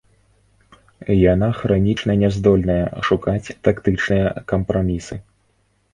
Яна 1.33 1.49
хранічна 1.59 2.15
не 2.23 2.29
здольная 2.37 2.85
шукаць 3.11 3.53
тактычныя 3.69 4.27
кампрамісы. 4.53 5.15